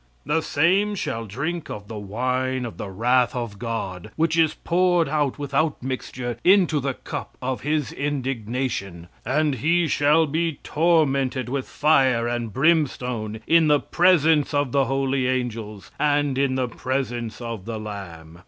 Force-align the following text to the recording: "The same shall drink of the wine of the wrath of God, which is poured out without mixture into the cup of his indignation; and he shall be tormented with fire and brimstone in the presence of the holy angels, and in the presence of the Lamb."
"The 0.25 0.41
same 0.41 0.95
shall 0.95 1.27
drink 1.27 1.69
of 1.69 1.87
the 1.87 1.99
wine 1.99 2.65
of 2.65 2.77
the 2.77 2.89
wrath 2.89 3.35
of 3.35 3.59
God, 3.59 4.09
which 4.15 4.35
is 4.35 4.55
poured 4.55 5.07
out 5.07 5.37
without 5.37 5.83
mixture 5.83 6.37
into 6.43 6.79
the 6.79 6.95
cup 6.95 7.37
of 7.39 7.61
his 7.61 7.91
indignation; 7.93 9.09
and 9.23 9.53
he 9.61 9.87
shall 9.87 10.25
be 10.25 10.53
tormented 10.63 11.49
with 11.49 11.67
fire 11.67 12.27
and 12.27 12.51
brimstone 12.51 13.41
in 13.45 13.67
the 13.67 13.79
presence 13.79 14.55
of 14.55 14.71
the 14.71 14.85
holy 14.85 15.27
angels, 15.27 15.91
and 15.99 16.35
in 16.35 16.55
the 16.55 16.67
presence 16.67 17.39
of 17.39 17.65
the 17.65 17.77
Lamb." 17.79 18.39